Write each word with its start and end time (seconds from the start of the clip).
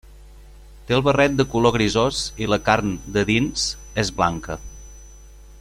Té 0.87 0.95
el 0.97 1.03
barret 1.07 1.35
de 1.41 1.45
color 1.51 1.75
grisós 1.75 2.23
i 2.45 2.49
la 2.53 2.61
carn, 2.71 2.97
de 3.19 3.27
dins, 3.31 3.69
és 4.05 4.15
blanca. 4.23 4.63